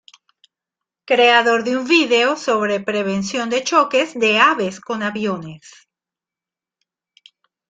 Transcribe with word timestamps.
Creador 1.05 1.63
de 1.63 1.77
un 1.77 1.85
vídeo 1.87 2.35
sobre 2.35 2.79
prevención 2.79 3.51
de 3.51 3.63
choques 3.63 4.15
de 4.15 4.39
aves 4.39 4.79
con 4.81 5.03
aviones. 5.03 5.87